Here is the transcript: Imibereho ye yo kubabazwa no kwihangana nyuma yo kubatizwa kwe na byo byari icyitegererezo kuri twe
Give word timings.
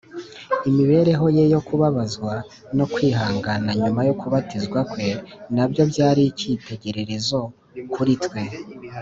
Imibereho 0.69 1.25
ye 1.37 1.43
yo 1.53 1.59
kubabazwa 1.67 2.33
no 2.77 2.85
kwihangana 2.93 3.69
nyuma 3.81 4.01
yo 4.07 4.13
kubatizwa 4.19 4.79
kwe 4.91 5.07
na 5.55 5.65
byo 5.69 5.83
byari 5.91 6.21
icyitegererezo 6.31 7.39
kuri 7.93 8.13
twe 8.25 8.41